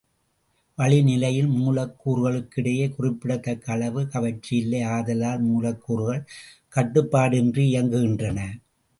[0.77, 6.23] வளிநிலையில் மூலக்கூறுகளுக்கிடையே குறிப்பிடத் தக்க அளவு கவர்ச்சி இல்லை ஆதலால், மூலக்கூறுகள்
[6.75, 8.39] கட்டுப்பாடின்றி இயங்குகின்றன.